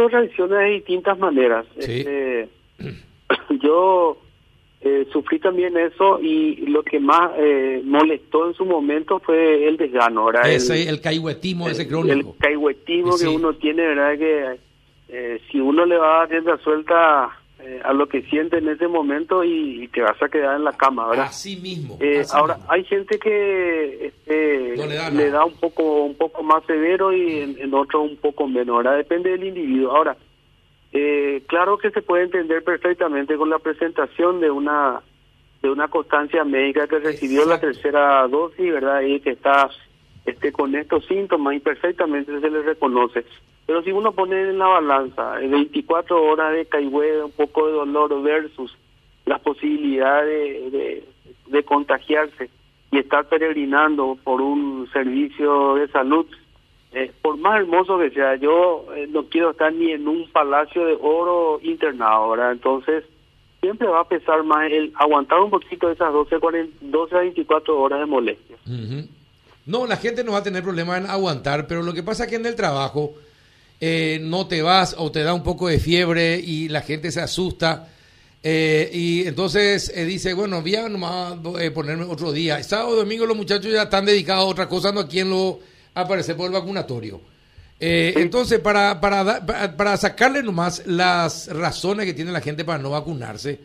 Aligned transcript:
uno 0.00 0.08
reacciona 0.08 0.58
de 0.60 0.70
distintas 0.70 1.18
maneras. 1.18 1.66
Este, 1.76 2.48
yo 3.62 4.18
eh, 4.80 5.06
sufrí 5.12 5.38
también 5.38 5.76
eso 5.76 6.20
y 6.20 6.66
lo 6.66 6.82
que 6.82 6.98
más 7.00 7.32
eh, 7.36 7.82
molestó 7.84 8.48
en 8.48 8.54
su 8.54 8.64
momento 8.64 9.20
fue 9.20 9.68
el 9.68 9.76
desgano, 9.76 10.26
¿verdad? 10.26 10.50
Ese, 10.50 10.82
el, 10.82 10.88
el 10.88 11.00
caihuetismo 11.00 11.68
ese 11.68 11.86
crónico. 11.86 12.34
El 12.34 12.38
caihuetismo 12.38 13.16
que 13.18 13.28
uno 13.28 13.52
tiene, 13.54 13.82
¿verdad? 13.86 14.18
Que 14.18 14.58
eh, 15.08 15.40
si 15.50 15.60
uno 15.60 15.84
le 15.84 15.96
va 15.98 16.22
a 16.22 16.26
rienda 16.26 16.56
suelta 16.58 17.39
eh, 17.70 17.80
a 17.84 17.92
lo 17.92 18.08
que 18.08 18.22
siente 18.22 18.58
en 18.58 18.68
ese 18.68 18.88
momento 18.88 19.44
y, 19.44 19.86
te 19.92 20.00
vas 20.02 20.20
a 20.20 20.28
quedar 20.28 20.56
en 20.56 20.64
la 20.64 20.72
cama, 20.72 21.08
¿verdad? 21.08 21.26
Así 21.26 21.54
mismo. 21.54 21.96
Eh, 22.00 22.24
ahora 22.32 22.58
hay 22.68 22.82
gente 22.82 23.16
que 23.16 24.06
este, 24.06 24.76
le, 24.76 25.30
da 25.30 25.44
un 25.44 25.54
poco 25.54 26.02
un 26.02 26.16
poco 26.16 26.42
más 26.42 26.64
severo 26.64 27.12
y 27.12 27.38
en, 27.38 27.58
en, 27.60 27.72
otro 27.72 28.02
un 28.02 28.16
poco 28.16 28.48
menos, 28.48 28.78
¿verdad? 28.78 28.96
Depende 28.96 29.30
del 29.30 29.44
individuo. 29.44 29.94
Ahora, 29.94 30.16
eh, 30.92 31.44
claro 31.46 31.78
que 31.78 31.92
se 31.92 32.02
puede 32.02 32.24
entender 32.24 32.64
perfectamente 32.64 33.36
con 33.36 33.48
la 33.50 33.60
presentación 33.60 34.40
de 34.40 34.50
una 34.50 35.00
de 35.62 35.70
una 35.70 35.86
constancia 35.86 36.42
médica 36.42 36.88
que 36.88 36.98
recibió 36.98 37.44
la 37.44 37.60
tercera 37.60 38.26
dosis, 38.26 38.72
¿verdad? 38.72 39.02
Y 39.02 39.20
que 39.20 39.30
está 39.30 39.70
este 40.26 40.50
con 40.50 40.74
estos 40.74 41.06
síntomas 41.06 41.54
y 41.54 41.60
perfectamente 41.60 42.40
se 42.40 42.50
le 42.50 42.62
reconoce. 42.62 43.24
Pero 43.70 43.84
si 43.84 43.92
uno 43.92 44.10
pone 44.10 44.48
en 44.48 44.58
la 44.58 44.66
balanza 44.66 45.34
24 45.34 46.20
horas 46.20 46.52
de 46.54 46.66
caigüe, 46.66 47.22
un 47.22 47.30
poco 47.30 47.68
de 47.68 47.74
dolor 47.74 48.20
versus 48.20 48.76
las 49.26 49.40
posibilidades 49.42 50.72
de, 50.72 51.62
contagiarse 51.62 52.50
y 52.90 52.98
estar 52.98 53.28
peregrinando 53.28 54.18
por 54.24 54.40
un 54.40 54.88
servicio 54.92 55.76
de 55.76 55.86
salud, 55.86 56.26
eh, 56.90 57.12
por 57.22 57.36
más 57.36 57.60
hermoso 57.60 57.96
que 57.96 58.10
sea, 58.10 58.34
yo 58.34 58.86
eh, 58.96 59.06
no 59.08 59.26
quiero 59.26 59.52
estar 59.52 59.72
ni 59.72 59.92
en 59.92 60.08
un 60.08 60.28
palacio 60.32 60.84
de 60.86 60.98
oro 61.00 61.60
internado, 61.62 62.24
ahora 62.24 62.50
Entonces, 62.50 63.04
siempre 63.60 63.86
va 63.86 64.00
a 64.00 64.08
pesar 64.08 64.42
más 64.42 64.68
el 64.68 64.92
aguantar 64.96 65.38
un 65.38 65.50
poquito 65.50 65.88
esas 65.92 66.12
12, 66.12 66.40
40, 66.40 66.76
12 66.80 67.14
a 67.14 67.20
24 67.20 67.80
horas 67.80 68.00
de 68.00 68.06
molestia. 68.06 68.56
No, 69.64 69.86
la 69.86 69.96
gente 69.96 70.24
no 70.24 70.32
va 70.32 70.38
a 70.38 70.42
tener 70.42 70.64
problema 70.64 70.98
en 70.98 71.06
aguantar, 71.06 71.68
pero 71.68 71.84
lo 71.84 71.92
que 71.92 72.02
pasa 72.02 72.24
es 72.24 72.30
que 72.30 72.34
en 72.34 72.46
el 72.46 72.56
trabajo 72.56 73.14
eh, 73.82 74.18
no 74.20 74.46
te 74.46 74.60
vas 74.60 74.94
o 74.98 75.10
te 75.10 75.22
da 75.22 75.32
un 75.32 75.42
poco 75.42 75.68
de 75.68 75.80
fiebre 75.80 76.38
y 76.38 76.68
la 76.68 76.82
gente 76.82 77.10
se 77.10 77.20
asusta. 77.22 77.88
Eh, 78.42 78.90
y 78.92 79.26
entonces 79.26 79.90
eh, 79.94 80.04
dice, 80.04 80.34
bueno, 80.34 80.60
voy 80.60 80.76
a 80.76 80.88
nomás 80.88 81.38
ponerme 81.72 82.04
otro 82.04 82.30
día. 82.30 82.62
Sábado 82.62 82.96
domingo 82.96 83.24
los 83.24 83.36
muchachos 83.36 83.72
ya 83.72 83.84
están 83.84 84.04
dedicados 84.04 84.44
a 84.44 84.48
otra 84.48 84.68
cosa, 84.68 84.92
no 84.92 85.00
a 85.00 85.08
quien 85.08 85.30
lo 85.30 85.60
aparece 85.94 86.34
por 86.34 86.46
el 86.46 86.52
vacunatorio. 86.52 87.22
Entonces, 87.82 88.60
para, 88.60 89.00
para, 89.00 89.46
para, 89.74 89.96
sacarle 89.96 90.42
nomás 90.42 90.82
las 90.84 91.46
razones 91.46 92.04
que 92.04 92.12
tiene 92.12 92.30
la 92.30 92.42
gente 92.42 92.62
para 92.62 92.78
no 92.78 92.90
vacunarse, 92.90 93.58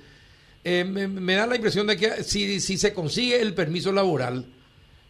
me, 0.64 1.36
da 1.36 1.46
la 1.46 1.58
impresión 1.58 1.86
de 1.86 1.98
que 1.98 2.24
si, 2.24 2.62
si 2.62 2.78
se 2.78 2.94
consigue 2.94 3.42
el 3.42 3.54
permiso 3.54 3.92
laboral, 3.92 4.46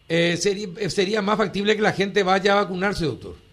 sería, 0.08 0.90
sería 0.90 1.22
más 1.22 1.38
factible 1.38 1.76
que 1.76 1.82
la 1.82 1.92
gente 1.92 2.24
vaya 2.24 2.54
a 2.54 2.62
vacunarse, 2.64 3.04
doctor. 3.04 3.45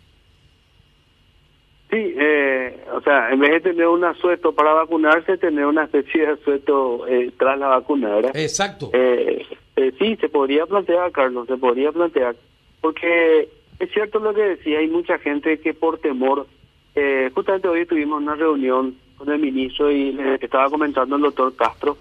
Sí, 1.94 2.16
eh, 2.18 2.86
o 2.92 3.02
sea, 3.02 3.30
en 3.32 3.40
vez 3.40 3.52
de 3.52 3.60
tener 3.70 3.86
un 3.88 4.04
asueto 4.04 4.52
para 4.52 4.74
vacunarse, 4.74 5.38
tener 5.38 5.68
una 5.68 5.84
especie 5.84 6.22
de 6.22 6.32
asueto 6.32 7.06
eh, 7.08 7.32
tras 7.38 7.60
la 7.60 7.68
vacuna, 7.68 8.16
¿verdad? 8.16 8.32
Exacto. 8.36 8.90
Eh, 8.94 9.46
eh, 9.76 9.92
sí, 10.00 10.16
se 10.16 10.28
podría 10.28 10.66
plantear, 10.66 11.12
Carlos, 11.12 11.46
se 11.46 11.56
podría 11.56 11.92
plantear. 11.92 12.36
Porque 12.82 13.48
es 13.78 13.92
cierto 13.92 14.18
lo 14.18 14.34
que 14.34 14.42
decía, 14.42 14.80
hay 14.80 14.88
mucha 14.88 15.20
gente 15.20 15.60
que 15.60 15.76
por 15.76 16.00
temor, 16.00 16.48
eh, 16.96 17.30
justamente 17.36 17.68
hoy 17.68 17.86
tuvimos 17.86 18.24
una 18.24 18.34
reunión 18.34 18.96
con 19.16 19.32
el 19.32 19.38
ministro 19.38 19.92
y 19.92 20.14
le 20.14 20.36
estaba 20.42 20.72
comentando 20.72 21.16
el 21.16 21.22
doctor 21.22 21.56
Castro 21.56 21.96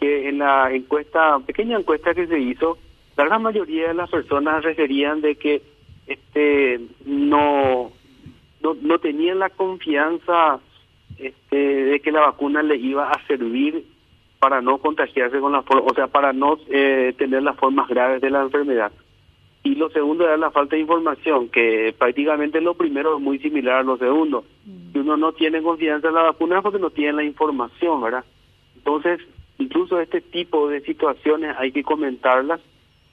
que 0.00 0.26
en 0.30 0.38
la 0.38 0.72
encuesta, 0.72 1.38
pequeña 1.40 1.78
encuesta 1.78 2.14
que 2.14 2.26
se 2.26 2.38
hizo, 2.38 2.78
la 3.14 3.26
gran 3.26 3.42
mayoría 3.42 3.88
de 3.88 3.94
las 3.94 4.08
personas 4.08 4.64
referían 4.64 5.20
de 5.20 5.34
que 5.34 5.60
este 6.06 6.80
no 7.04 7.92
no, 8.62 8.74
no 8.80 8.98
tenían 8.98 9.38
la 9.38 9.50
confianza 9.50 10.60
este, 11.18 11.56
de 11.56 12.00
que 12.00 12.12
la 12.12 12.20
vacuna 12.20 12.62
le 12.62 12.76
iba 12.76 13.10
a 13.10 13.26
servir 13.26 13.84
para 14.38 14.60
no 14.60 14.78
contagiarse 14.78 15.40
con 15.40 15.52
la 15.52 15.64
o 15.66 15.94
sea, 15.94 16.06
para 16.06 16.32
no 16.32 16.58
eh, 16.68 17.14
tener 17.18 17.42
las 17.42 17.56
formas 17.56 17.88
graves 17.88 18.20
de 18.20 18.30
la 18.30 18.42
enfermedad. 18.42 18.92
Y 19.64 19.74
lo 19.74 19.90
segundo 19.90 20.24
era 20.24 20.36
la 20.36 20.50
falta 20.50 20.76
de 20.76 20.82
información, 20.82 21.48
que 21.48 21.94
prácticamente 21.98 22.60
lo 22.60 22.74
primero 22.74 23.16
es 23.16 23.22
muy 23.22 23.38
similar 23.40 23.80
a 23.80 23.82
lo 23.82 23.96
segundo. 23.96 24.44
Mm. 24.64 24.92
Si 24.92 24.98
uno 24.98 25.16
no 25.16 25.32
tiene 25.32 25.60
confianza 25.60 26.08
en 26.08 26.14
la 26.14 26.22
vacuna 26.22 26.58
es 26.58 26.62
porque 26.62 26.78
no 26.78 26.90
tiene 26.90 27.14
la 27.14 27.24
información, 27.24 28.00
¿verdad? 28.00 28.24
Entonces, 28.76 29.20
incluso 29.58 30.00
este 30.00 30.20
tipo 30.20 30.68
de 30.68 30.80
situaciones 30.82 31.56
hay 31.58 31.72
que 31.72 31.82
comentarlas 31.82 32.60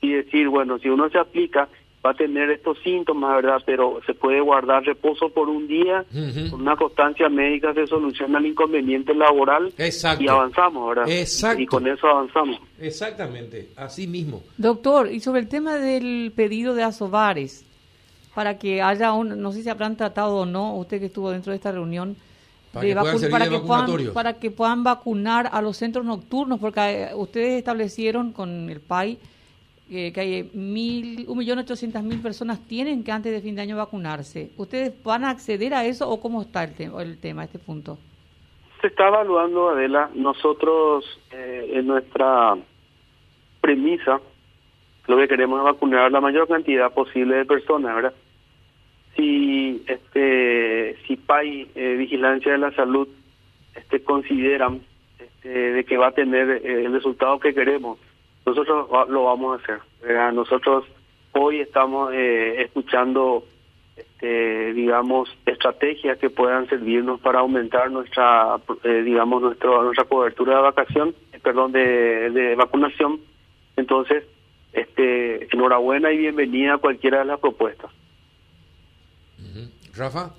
y 0.01 0.11
decir, 0.11 0.47
bueno, 0.49 0.77
si 0.77 0.89
uno 0.89 1.09
se 1.09 1.17
aplica 1.17 1.67
va 2.05 2.11
a 2.11 2.13
tener 2.13 2.51
estos 2.51 2.77
síntomas, 2.83 3.35
¿verdad? 3.37 3.61
Pero 3.65 3.99
se 4.05 4.13
puede 4.13 4.39
guardar 4.39 4.83
reposo 4.83 5.29
por 5.29 5.49
un 5.49 5.67
día, 5.67 6.05
con 6.51 6.61
una 6.61 6.75
constancia 6.75 7.27
médica 7.29 7.73
se 7.73 7.87
soluciona 7.87 8.37
el 8.37 8.47
inconveniente 8.47 9.15
laboral 9.15 9.73
y 10.19 10.27
avanzamos, 10.27 10.89
¿verdad? 10.89 11.09
Exacto. 11.09 11.61
Y 11.61 11.65
con 11.65 11.87
eso 11.87 12.07
avanzamos. 12.07 12.59
Exactamente, 12.79 13.69
así 13.75 14.05
mismo. 14.05 14.43
Doctor, 14.57 15.11
y 15.11 15.19
sobre 15.19 15.41
el 15.41 15.47
tema 15.47 15.77
del 15.77 16.31
pedido 16.35 16.75
de 16.75 16.83
Asobares, 16.83 17.65
para 18.35 18.59
que 18.59 18.81
haya 18.81 19.13
un, 19.13 19.41
no 19.41 19.51
sé 19.51 19.63
si 19.63 19.69
habrán 19.69 19.95
tratado 19.95 20.37
o 20.37 20.45
no, 20.45 20.75
usted 20.75 20.99
que 20.99 21.07
estuvo 21.07 21.31
dentro 21.31 21.51
de 21.51 21.57
esta 21.57 21.71
reunión, 21.71 22.17
para, 22.71 22.85
que, 22.85 23.29
para, 23.29 23.49
que 23.49 23.59
puedan, 23.59 24.13
para 24.13 24.33
que 24.33 24.51
puedan 24.51 24.83
vacunar 24.83 25.49
a 25.51 25.61
los 25.61 25.77
centros 25.77 26.05
nocturnos, 26.05 26.59
porque 26.59 26.81
eh, 26.81 27.15
ustedes 27.15 27.57
establecieron 27.57 28.33
con 28.33 28.69
el 28.69 28.81
PAI 28.81 29.17
que 29.87 30.13
hay 30.19 30.49
mil, 30.53 31.25
un 31.27 31.37
millón 31.37 31.59
ochocientas 31.59 32.03
mil 32.03 32.19
personas 32.21 32.59
tienen 32.67 33.03
que 33.03 33.11
antes 33.11 33.31
de 33.31 33.41
fin 33.41 33.55
de 33.55 33.61
año 33.61 33.77
vacunarse. 33.77 34.51
¿Ustedes 34.57 34.93
van 35.03 35.23
a 35.23 35.29
acceder 35.29 35.73
a 35.73 35.85
eso 35.85 36.09
o 36.09 36.19
cómo 36.19 36.41
está 36.41 36.63
el, 36.63 36.73
tema 36.73 37.01
el 37.01 37.19
tema, 37.19 37.43
este 37.43 37.59
punto? 37.59 37.97
Se 38.81 38.87
está 38.87 39.07
evaluando, 39.07 39.69
Adela. 39.69 40.09
Nosotros, 40.15 41.05
eh, 41.31 41.71
en 41.73 41.87
nuestra 41.87 42.55
premisa, 43.61 44.19
lo 45.07 45.17
que 45.17 45.27
queremos 45.27 45.59
es 45.59 45.65
vacunar 45.65 46.11
la 46.11 46.21
mayor 46.21 46.47
cantidad 46.47 46.91
posible 46.93 47.37
de 47.37 47.45
personas, 47.45 47.95
¿verdad? 47.95 48.13
Si, 49.15 49.83
este, 49.87 50.97
si 51.07 51.15
PAI, 51.15 51.69
eh, 51.75 51.95
Vigilancia 51.97 52.51
de 52.51 52.57
la 52.57 52.71
Salud, 52.73 53.07
este, 53.75 54.03
consideran 54.03 54.81
este, 55.19 55.49
de 55.49 55.85
que 55.85 55.97
va 55.97 56.07
a 56.07 56.11
tener 56.11 56.49
eh, 56.49 56.85
el 56.85 56.91
resultado 56.91 57.39
que 57.39 57.53
queremos, 57.53 57.97
nosotros 58.45 58.89
lo 59.09 59.23
vamos 59.23 59.59
a 59.59 59.63
hacer. 59.63 60.33
Nosotros 60.33 60.85
hoy 61.31 61.59
estamos 61.59 62.13
eh, 62.13 62.61
escuchando, 62.61 63.43
este, 63.95 64.73
digamos, 64.73 65.29
estrategias 65.45 66.17
que 66.17 66.29
puedan 66.29 66.67
servirnos 66.69 67.19
para 67.19 67.39
aumentar 67.39 67.91
nuestra, 67.91 68.57
eh, 68.83 69.01
digamos, 69.03 69.41
nuestro, 69.41 69.83
nuestra 69.83 70.05
cobertura 70.05 70.57
de 70.57 70.61
vacación, 70.61 71.15
eh, 71.33 71.39
perdón, 71.41 71.71
de, 71.71 72.29
de 72.31 72.55
vacunación. 72.55 73.19
Entonces, 73.75 74.23
este, 74.73 75.53
enhorabuena 75.53 76.11
y 76.11 76.17
bienvenida 76.17 76.75
a 76.75 76.77
cualquiera 76.77 77.19
de 77.19 77.25
las 77.25 77.39
propuestas. 77.39 77.91
Rafa. 79.95 80.33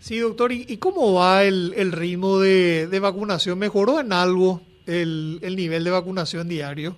Sí, 0.00 0.18
doctor, 0.18 0.52
¿y, 0.52 0.76
cómo 0.78 1.14
va 1.14 1.44
el, 1.44 1.72
el 1.76 1.92
ritmo 1.92 2.38
de, 2.38 2.88
de 2.88 3.00
vacunación? 3.00 3.58
¿Mejoró 3.58 4.00
en 4.00 4.12
algo 4.12 4.60
el, 4.86 5.38
el 5.42 5.56
nivel 5.56 5.84
de 5.84 5.90
vacunación 5.90 6.48
diario? 6.48 6.96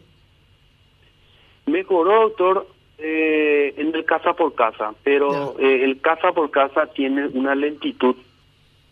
Mejoró, 1.85 2.23
doctor, 2.23 2.67
eh, 2.97 3.75
en 3.77 3.95
el 3.95 4.07
casa 4.07 4.33
por 4.33 4.55
casa, 4.55 4.95
pero 5.03 5.59
eh, 5.59 5.85
el 5.85 6.01
casa 6.01 6.33
por 6.33 6.51
casa 6.51 6.87
tiene 6.87 7.27
una 7.27 7.55
lentitud 7.55 8.17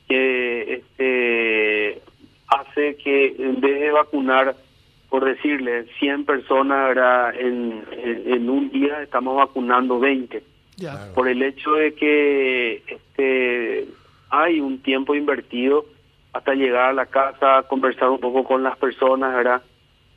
que 0.06 0.74
este, 0.74 2.02
hace 2.48 2.96
que 2.96 3.34
en 3.38 3.60
vez 3.62 3.80
de 3.80 3.90
vacunar, 3.90 4.56
por 5.08 5.24
decirle, 5.24 5.86
100 5.98 6.26
personas 6.26 6.94
en, 7.38 7.82
en, 7.90 8.50
un 8.50 8.70
día, 8.70 9.02
estamos 9.02 9.36
vacunando 9.36 9.98
20. 9.98 10.42
Por 11.14 11.28
el 11.28 11.42
hecho 11.42 11.72
de 11.72 11.94
que 11.94 12.82
este, 12.86 13.86
hay 14.28 14.60
un 14.60 14.82
tiempo 14.82 15.14
invertido 15.14 15.86
hasta 16.34 16.52
llegar 16.52 16.90
a 16.90 16.92
la 16.92 17.06
casa, 17.06 17.62
conversar 17.68 18.10
un 18.10 18.20
poco 18.20 18.44
con 18.44 18.62
las 18.62 18.76
personas, 18.76 19.34
¿verdad? 19.34 19.62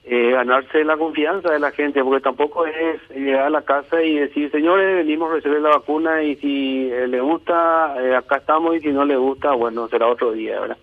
Eh, 0.08 0.30
ganarse 0.30 0.84
la 0.84 0.98
confianza 0.98 1.52
de 1.52 1.58
la 1.58 1.72
gente, 1.72 2.04
porque 2.04 2.22
tampoco 2.22 2.68
es 2.68 3.02
llegar 3.10 3.48
a 3.48 3.50
la 3.50 3.64
casa 3.64 4.04
y 4.04 4.20
decir, 4.20 4.52
señores, 4.52 4.98
venimos 4.98 5.32
a 5.32 5.36
recibir 5.36 5.60
la 5.62 5.70
vacuna 5.70 6.22
y 6.22 6.36
si 6.36 6.92
eh, 6.92 7.08
le 7.08 7.20
gusta, 7.22 7.96
eh, 8.00 8.16
acá 8.16 8.38
estamos 8.38 8.76
y 8.76 8.82
si 8.82 8.90
no 8.90 9.04
le 9.04 9.18
gusta, 9.18 9.54
bueno, 9.54 9.88
será 9.88 10.08
otro 10.08 10.32
día, 10.32 10.60
¿verdad? 10.60 10.78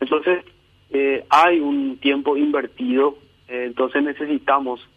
Entonces, 0.00 0.46
eh, 0.90 1.26
hay 1.28 1.60
un 1.60 1.98
tiempo 1.98 2.38
invertido, 2.38 3.18
entonces 3.48 4.02
necesitamos 4.02 4.88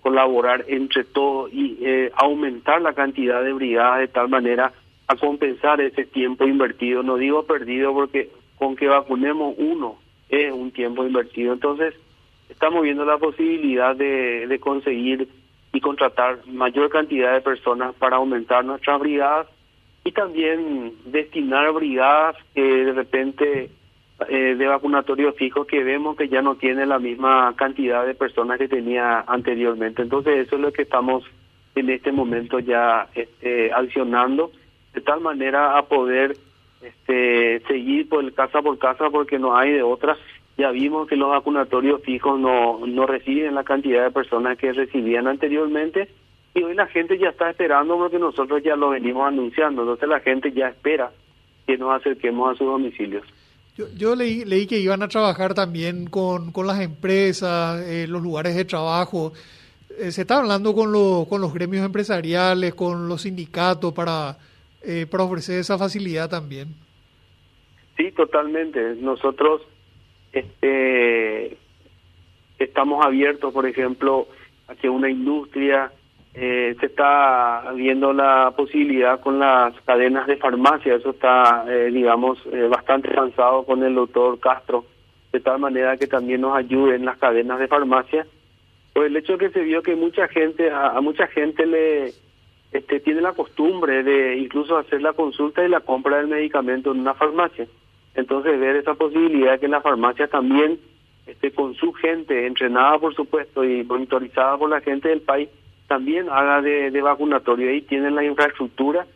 colaborar 0.00 0.64
entre 0.68 1.02
todos 1.02 1.52
y 1.52 1.84
aumentar 2.14 2.80
la 2.80 2.92
cantidad 2.92 3.42
de 3.42 3.52
brigadas 3.52 3.98
de 3.98 4.08
tal 4.08 4.28
manera 4.28 4.72
a 5.08 5.16
compensar 5.16 5.80
ese 5.80 6.04
tiempo 6.04 6.46
invertido. 6.46 7.02
No 7.02 7.16
digo 7.16 7.42
perdido 7.42 7.92
porque 7.92 8.30
con 8.56 8.76
que 8.76 8.86
vacunemos 8.86 9.56
uno 9.58 9.98
es 10.28 10.52
un 10.52 10.70
tiempo 10.70 11.04
invertido. 11.04 11.52
Entonces, 11.52 11.94
estamos 12.50 12.82
viendo 12.82 13.04
la 13.04 13.18
posibilidad 13.18 13.96
de, 13.96 14.46
de 14.46 14.60
conseguir 14.60 15.28
y 15.72 15.80
contratar 15.80 16.38
mayor 16.46 16.90
cantidad 16.90 17.32
de 17.32 17.40
personas 17.40 17.94
para 17.94 18.16
aumentar 18.16 18.64
nuestras 18.64 19.00
brigadas 19.00 19.46
y 20.04 20.12
también 20.12 20.92
destinar 21.06 21.72
brigadas 21.72 22.36
que 22.54 22.62
de 22.62 22.92
repente 22.92 23.70
eh, 24.28 24.54
de 24.54 24.66
vacunatorio 24.66 25.32
fijo 25.32 25.66
que 25.66 25.82
vemos 25.82 26.16
que 26.16 26.28
ya 26.28 26.42
no 26.42 26.56
tiene 26.56 26.86
la 26.86 26.98
misma 26.98 27.54
cantidad 27.56 28.06
de 28.06 28.14
personas 28.14 28.58
que 28.58 28.68
tenía 28.68 29.20
anteriormente. 29.26 30.02
Entonces 30.02 30.46
eso 30.46 30.56
es 30.56 30.62
lo 30.62 30.72
que 30.72 30.82
estamos 30.82 31.24
en 31.74 31.88
este 31.90 32.12
momento 32.12 32.58
ya 32.58 33.08
este, 33.14 33.72
accionando 33.72 34.50
de 34.92 35.00
tal 35.00 35.20
manera 35.20 35.78
a 35.78 35.82
poder 35.82 36.36
este, 36.82 37.60
seguir 37.68 38.08
por 38.08 38.24
el 38.24 38.34
casa 38.34 38.60
por 38.60 38.78
casa 38.78 39.08
porque 39.10 39.38
no 39.38 39.56
hay 39.56 39.72
de 39.72 39.82
otras. 39.82 40.18
Ya 40.60 40.70
vimos 40.72 41.08
que 41.08 41.16
los 41.16 41.30
vacunatorios 41.30 42.02
fijos 42.02 42.38
no, 42.38 42.86
no 42.86 43.06
reciben 43.06 43.54
la 43.54 43.64
cantidad 43.64 44.04
de 44.04 44.10
personas 44.10 44.58
que 44.58 44.70
recibían 44.74 45.26
anteriormente 45.26 46.10
y 46.52 46.62
hoy 46.62 46.74
la 46.74 46.86
gente 46.86 47.18
ya 47.18 47.30
está 47.30 47.48
esperando 47.48 47.96
porque 47.96 48.18
nosotros 48.18 48.62
ya 48.62 48.76
lo 48.76 48.90
venimos 48.90 49.26
anunciando, 49.26 49.80
entonces 49.80 50.06
la 50.06 50.20
gente 50.20 50.52
ya 50.52 50.68
espera 50.68 51.12
que 51.66 51.78
nos 51.78 51.98
acerquemos 51.98 52.52
a 52.52 52.58
sus 52.58 52.66
domicilios. 52.66 53.26
Yo, 53.74 53.86
yo 53.96 54.14
leí, 54.14 54.44
leí 54.44 54.66
que 54.66 54.78
iban 54.78 55.02
a 55.02 55.08
trabajar 55.08 55.54
también 55.54 56.10
con, 56.10 56.52
con 56.52 56.66
las 56.66 56.78
empresas, 56.82 57.80
eh, 57.86 58.06
los 58.06 58.20
lugares 58.20 58.54
de 58.54 58.66
trabajo. 58.66 59.32
Eh, 59.98 60.10
se 60.10 60.20
está 60.20 60.40
hablando 60.40 60.74
con, 60.74 60.92
lo, 60.92 61.24
con 61.26 61.40
los 61.40 61.54
gremios 61.54 61.86
empresariales, 61.86 62.74
con 62.74 63.08
los 63.08 63.22
sindicatos 63.22 63.94
para, 63.94 64.36
eh, 64.82 65.06
para 65.10 65.24
ofrecer 65.24 65.60
esa 65.60 65.78
facilidad 65.78 66.28
también. 66.28 66.68
Sí, 67.96 68.12
totalmente. 68.12 68.96
Nosotros 68.96 69.62
este, 70.32 71.56
estamos 72.58 73.04
abiertos, 73.04 73.52
por 73.52 73.66
ejemplo, 73.66 74.26
a 74.68 74.74
que 74.74 74.88
una 74.88 75.10
industria 75.10 75.90
eh, 76.32 76.76
se 76.78 76.86
está 76.86 77.72
viendo 77.74 78.12
la 78.12 78.52
posibilidad 78.56 79.20
con 79.20 79.40
las 79.40 79.74
cadenas 79.80 80.28
de 80.28 80.36
farmacia, 80.36 80.94
eso 80.94 81.10
está, 81.10 81.64
eh, 81.68 81.90
digamos, 81.92 82.38
eh, 82.52 82.68
bastante 82.68 83.10
avanzado 83.10 83.64
con 83.64 83.82
el 83.82 83.94
doctor 83.94 84.38
Castro, 84.38 84.84
de 85.32 85.40
tal 85.40 85.58
manera 85.58 85.96
que 85.96 86.06
también 86.06 86.42
nos 86.42 86.56
ayuden 86.56 87.04
las 87.04 87.18
cadenas 87.18 87.58
de 87.58 87.66
farmacia. 87.66 88.26
Pues 88.92 89.06
el 89.06 89.16
hecho 89.16 89.38
que 89.38 89.50
se 89.50 89.60
vio 89.62 89.82
que 89.82 89.96
mucha 89.96 90.28
gente, 90.28 90.70
a, 90.70 91.00
mucha 91.00 91.26
gente 91.26 91.66
le 91.66 92.12
este, 92.72 93.00
tiene 93.00 93.20
la 93.20 93.32
costumbre 93.32 94.04
de 94.04 94.36
incluso 94.36 94.76
hacer 94.76 95.02
la 95.02 95.12
consulta 95.12 95.64
y 95.64 95.68
la 95.68 95.80
compra 95.80 96.18
del 96.18 96.28
medicamento 96.28 96.92
en 96.92 97.00
una 97.00 97.14
farmacia. 97.14 97.66
Entonces 98.14 98.58
ver 98.58 98.76
esa 98.76 98.94
posibilidad 98.94 99.60
que 99.60 99.68
la 99.68 99.80
farmacia 99.80 100.28
también, 100.28 100.78
este, 101.26 101.52
con 101.52 101.74
su 101.74 101.92
gente, 101.92 102.46
entrenada 102.46 102.98
por 102.98 103.14
supuesto 103.14 103.64
y 103.64 103.84
monitorizada 103.84 104.58
por 104.58 104.70
la 104.70 104.80
gente 104.80 105.08
del 105.08 105.20
país, 105.20 105.48
también 105.86 106.28
haga 106.30 106.62
de, 106.62 106.90
de 106.90 107.02
vacunatorio. 107.02 107.70
Ahí 107.70 107.82
tienen 107.82 108.14
la 108.14 108.24
infraestructura. 108.24 109.06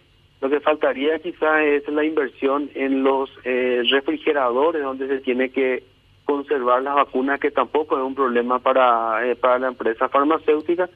Lo 0.41 0.51
que 0.51 0.61
faltaría 0.61 1.19
quizás 1.21 1.63
es 1.63 1.89
la 1.89 2.05
inversión 2.05 2.69
en 2.75 3.03
los 3.03 3.31
eh, 3.45 3.83
refrigeradores 3.91 4.83
donde 4.83 5.09
se 5.09 5.21
tiene 5.21 5.51
que 5.51 5.85
conservar 6.25 6.83
las 6.83 6.95
vacunas, 6.95 7.39
que 7.41 7.51
tampoco 7.51 7.97
es 7.97 8.03
un 8.03 8.15
problema 8.15 8.59
para, 8.59 9.27
eh, 9.27 9.37
para 9.37 9.59
la 9.59 9.69
empresa 9.69 10.09
farmacéutica. 10.09 10.89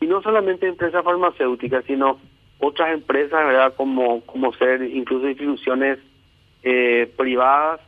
Y 0.00 0.06
no 0.06 0.22
solamente 0.22 0.68
empresas 0.68 1.04
farmacéuticas, 1.04 1.84
sino 1.84 2.18
otras 2.58 2.94
empresas, 2.94 3.46
¿verdad? 3.46 3.74
Como, 3.76 4.20
como 4.22 4.52
ser 4.54 4.82
incluso 4.82 5.28
instituciones 5.28 5.98
eh, 6.64 7.12
privadas, 7.16 7.80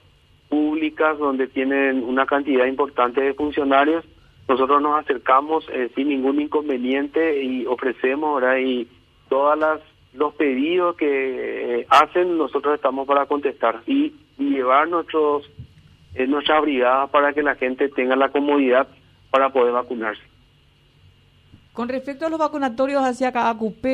públicas, 0.49 1.19
donde 1.19 1.49
tienen 1.49 2.05
una 2.05 2.27
cantidad 2.27 2.67
importante 2.67 3.21
de 3.21 3.35
funcionarios 3.35 4.05
nosotros 4.49 4.81
nos 4.81 5.01
acercamos 5.01 5.67
eh, 5.73 5.91
sin 5.95 6.09
ningún 6.09 6.41
inconveniente 6.41 7.43
y 7.43 7.67
ofrecemos 7.67 8.29
ahora 8.29 8.61
y 8.61 8.89
todas 9.29 9.59
las 9.59 9.81
los 10.15 10.35
pedidos 10.35 10.97
que 10.97 11.81
eh, 11.81 11.87
hacen 11.91 12.39
nosotros 12.39 12.77
estamos 12.77 13.07
para 13.07 13.27
contestar 13.27 13.83
y, 13.87 14.15
llevar 14.39 14.89
nuestros 14.89 15.51
eh, 16.15 16.27
nuestra 16.27 16.61
brigada 16.61 17.07
para 17.09 17.33
que 17.33 17.43
la 17.43 17.55
gente 17.57 17.89
tenga 17.89 18.17
la 18.17 18.31
comodidad 18.31 18.87
para 19.31 19.51
poder 19.51 19.73
vacunarse. 19.73 20.23
Con 21.73 21.89
respecto 21.89 22.27
a 22.27 22.31
los 22.31 22.39
vacunatorios 22.39 23.03
hacia 23.03 23.33
CACUP, 23.33 23.85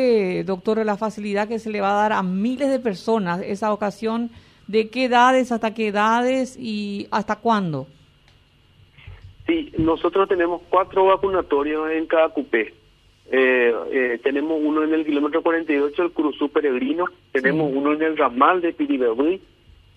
doctor, 0.45 0.85
la 0.85 0.97
facilidad 0.97 1.49
que 1.49 1.59
se 1.59 1.71
le 1.71 1.81
va 1.81 1.93
a 1.93 2.03
dar 2.03 2.13
a 2.13 2.23
miles 2.23 2.71
de 2.71 2.79
personas, 2.79 3.41
esa 3.41 3.73
ocasión, 3.73 4.31
¿de 4.73 4.89
qué 4.89 5.05
edades 5.05 5.53
hasta 5.53 5.75
qué 5.75 5.89
edades 5.89 6.57
y 6.59 7.07
hasta 7.11 7.37
cuándo? 7.37 7.87
Sí, 9.47 9.71
nosotros 9.77 10.27
tenemos 10.31 10.63
cuatro 10.71 11.05
vacunatorios 11.05 11.91
en 11.91 12.07
cada 12.07 12.31
cupé. 12.31 12.73
Eh, 13.31 13.75
eh, 13.93 14.21
tenemos 14.23 14.59
uno 14.63 14.83
en 14.83 14.95
el 14.95 15.05
kilómetro 15.05 15.43
48, 15.43 16.03
el 16.03 16.13
Curuzú 16.13 16.49
Peregrino, 16.49 17.05
tenemos 17.33 17.71
uno 17.73 17.93
en 17.93 18.03
el 18.03 18.17
ramal 18.17 18.63
de 18.63 18.73
Piribebí, 18.73 19.43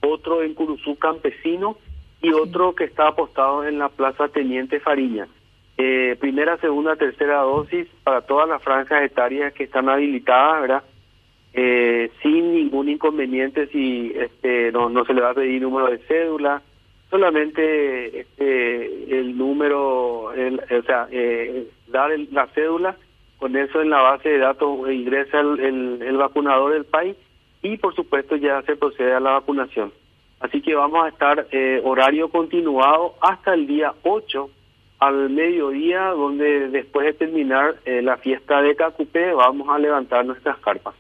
otro 0.02 0.44
en 0.44 0.54
Curuzú 0.54 0.98
Campesino 0.98 1.78
y 2.22 2.34
otro 2.34 2.76
que 2.76 2.84
está 2.84 3.08
apostado 3.08 3.66
en 3.66 3.80
la 3.80 3.88
Plaza 3.88 4.28
Teniente 4.28 4.82
Fariña. 4.82 5.28
Eh, 5.78 6.18
primera, 6.20 6.58
segunda, 6.58 6.98
tercera 6.98 7.40
dosis 7.42 7.88
para 8.04 8.22
todas 8.22 8.50
las 8.50 8.62
franjas 8.62 9.04
etarias 9.04 9.54
que 9.54 9.64
están 9.64 9.88
habilitadas, 9.88 10.62
¿verdad? 10.62 10.84
Sin 12.22 12.54
ningún 12.54 12.90
inconveniente 12.90 13.68
si 13.68 14.12
este, 14.16 14.72
no, 14.72 14.90
no 14.90 15.06
se 15.06 15.14
le 15.14 15.22
va 15.22 15.32
a 15.32 15.34
pedir 15.34 15.62
número 15.62 15.90
de 15.90 16.00
cédula, 16.00 16.62
solamente 17.10 18.20
este, 18.20 19.20
el 19.20 19.38
número, 19.38 20.34
el, 20.34 20.60
o 20.60 20.84
sea, 20.84 21.08
eh, 21.12 21.68
dar 21.88 22.12
la 22.32 22.48
cédula, 22.48 22.98
con 23.38 23.56
eso 23.56 23.82
en 23.82 23.90
la 23.90 24.02
base 24.02 24.30
de 24.30 24.40
datos 24.40 24.92
ingresa 24.92 25.40
el, 25.40 26.02
el, 26.02 26.18
vacunador 26.18 26.74
del 26.74 26.86
país 26.86 27.16
y 27.62 27.78
por 27.78 27.94
supuesto 27.96 28.36
ya 28.36 28.62
se 28.64 28.76
procede 28.76 29.14
a 29.14 29.20
la 29.20 29.32
vacunación. 29.32 29.92
Así 30.40 30.62
que 30.62 30.76
vamos 30.76 31.06
a 31.06 31.10
estar 31.10 31.48
eh, 31.52 31.82
horario 31.84 32.30
continuado 32.30 33.16
hasta 33.22 33.54
el 33.54 33.68
día 33.68 33.94
8 34.04 34.50
al 35.00 35.30
mediodía, 35.30 36.08
donde 36.08 36.70
después 36.70 37.06
de 37.06 37.14
terminar 37.14 37.76
eh, 37.86 38.02
la 38.02 38.18
fiesta 38.18 38.62
de 38.62 38.76
Cacupé 38.76 39.34
vamos 39.34 39.70
a 39.70 39.80
levantar 39.80 40.26
nuestras 40.26 40.58
carpas. 40.58 40.96